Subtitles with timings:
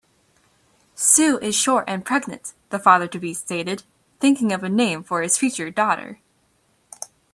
[0.95, 3.83] "Sue is short and pregnant", the father-to-be stated,
[4.19, 6.19] thinking of a name for his future daughter.